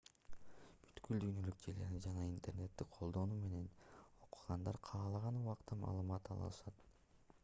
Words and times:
бүткүл 0.83 1.19
дүйнөлүк 1.23 1.59
желени 1.65 1.99
жана 2.05 2.23
интернетти 2.29 2.87
колдонуу 2.95 3.37
менен 3.43 3.69
окугандар 4.27 4.81
каалаган 4.89 5.39
убакта 5.43 5.81
маалымат 5.83 6.33
ала 6.37 6.49
алышат 6.51 6.83